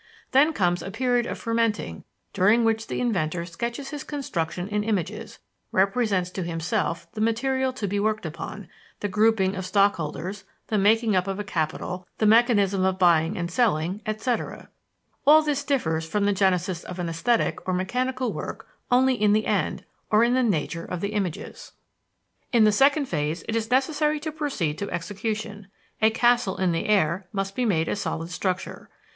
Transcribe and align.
Then 0.31 0.51
comes 0.51 0.81
a 0.81 0.89
period 0.89 1.27
of 1.27 1.37
fermenting 1.37 2.05
during 2.33 2.63
which 2.65 2.87
the 2.87 2.99
inventor 2.99 3.45
sketches 3.45 3.91
his 3.91 4.03
construction 4.03 4.67
in 4.67 4.83
images, 4.83 5.37
represents 5.71 6.31
to 6.31 6.41
himself 6.43 7.05
the 7.11 7.21
material 7.21 7.71
to 7.73 7.87
be 7.87 7.99
worked 7.99 8.25
upon, 8.25 8.67
the 9.01 9.07
grouping 9.07 9.55
of 9.55 9.63
stockholders, 9.63 10.43
the 10.69 10.79
making 10.79 11.15
up 11.15 11.27
of 11.27 11.37
a 11.39 11.43
capital, 11.43 12.07
the 12.17 12.25
mechanism 12.25 12.83
of 12.83 12.97
buying 12.97 13.37
and 13.37 13.51
selling, 13.51 14.01
etc. 14.07 14.69
All 15.27 15.43
this 15.43 15.63
differs 15.63 16.03
from 16.07 16.25
the 16.25 16.33
genesis 16.33 16.83
of 16.83 16.97
an 16.97 17.07
esthetic 17.07 17.67
or 17.67 17.71
mechanical 17.75 18.33
work 18.33 18.67
only 18.89 19.13
in 19.13 19.33
the 19.33 19.45
end, 19.45 19.85
or 20.09 20.23
in 20.23 20.33
the 20.33 20.41
nature 20.41 20.83
of 20.85 21.01
the 21.01 21.09
images. 21.09 21.73
In 22.51 22.63
the 22.63 22.71
second 22.71 23.05
phase 23.05 23.43
it 23.47 23.55
is 23.55 23.69
necessary 23.69 24.19
to 24.21 24.31
proceed 24.31 24.79
to 24.79 24.89
execution 24.89 25.67
a 26.01 26.09
castle 26.09 26.57
in 26.57 26.71
the 26.71 26.87
air 26.87 27.27
must 27.31 27.55
be 27.55 27.65
made 27.65 27.87
a 27.87 27.95
solid 27.95 28.31
structure. 28.31 28.89